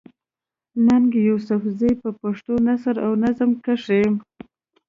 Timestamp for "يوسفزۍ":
1.27-1.93